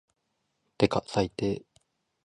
[0.79, 1.63] てか最低